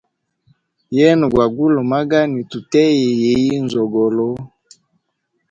Yena 0.95 1.25
gwa 1.31 1.45
gule 1.55 1.79
magani 1.91 2.39
tuteye 2.51 3.05
yiyi 3.21 3.55
nzogolo. 3.65 4.29